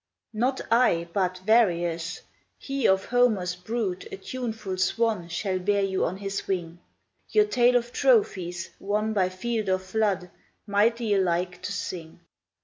[0.33, 2.21] Not I, but Varius:
[2.57, 6.79] he, of Homer's brood A tuneful swan, shall bear you on his wing,
[7.29, 10.31] Your tale of trophies, won by field or flood,
[10.65, 12.19] Mighty alike to sing.